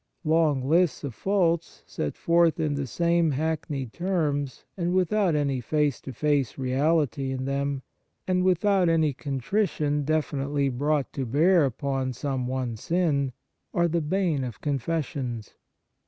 Long 0.23 0.67
lists 0.67 1.03
of 1.03 1.13
faults, 1.13 1.83
set 1.85 2.17
forth 2.17 2.59
in 2.59 2.73
the 2.73 2.87
same 2.87 3.29
hack 3.29 3.67
neyed 3.69 3.91
terms, 3.93 4.65
and 4.75 4.95
without 4.95 5.35
any 5.35 5.61
face 5.61 6.01
to 6.01 6.11
face 6.11 6.57
reality 6.57 7.29
in 7.29 7.45
them, 7.45 7.83
and 8.27 8.43
without 8.43 8.89
any 8.89 9.13
contrition 9.13 10.03
definitely 10.03 10.69
brought 10.69 11.13
to 11.13 11.25
bear 11.27 11.65
upon 11.65 12.13
some 12.13 12.47
one 12.47 12.77
sin, 12.77 13.31
are 13.75 13.87
the 13.87 14.01
bane 14.01 14.43
of 14.43 14.59
confessions. 14.59 15.53